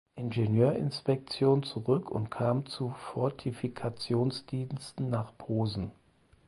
[0.15, 5.91] Ingenieurinspektion zurück und kam zu Fortifikationsdiensten nach Posen.